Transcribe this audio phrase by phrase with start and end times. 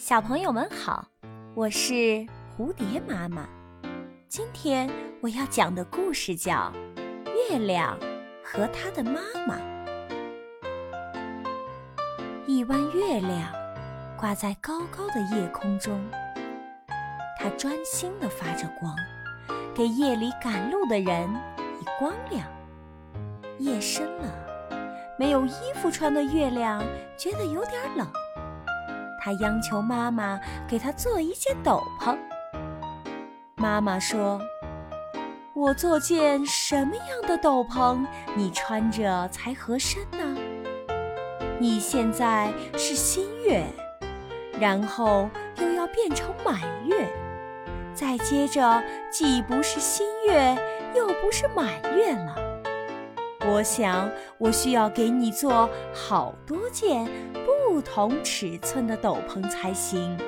[0.00, 1.06] 小朋友们好，
[1.54, 1.92] 我是
[2.56, 3.46] 蝴蝶妈妈。
[4.28, 4.88] 今天
[5.20, 6.72] 我要讲的故事叫
[7.50, 7.98] 《月亮
[8.42, 9.56] 和它的妈妈》。
[12.46, 13.52] 一弯月亮
[14.18, 16.00] 挂在高高的夜空中，
[17.38, 18.96] 它专心地发着光，
[19.74, 21.28] 给夜里赶路的人
[21.78, 22.46] 以光亮。
[23.58, 24.34] 夜深了，
[25.18, 26.82] 没有衣服穿的月亮
[27.18, 28.10] 觉得有点冷。
[29.20, 32.16] 他央求妈妈给他做一件斗篷。
[33.56, 34.40] 妈妈说
[35.52, 40.40] ：“我做件什么样的斗篷，你穿着才合身呢？
[41.58, 43.62] 你现在是新月，
[44.58, 45.28] 然后
[45.58, 47.06] 又要变成满月，
[47.92, 50.56] 再接着既不是新月，
[50.96, 52.49] 又不是满月了。
[53.46, 57.08] 我想，我需要给你做好多件。”
[57.70, 60.18] 不同尺寸的斗篷才行。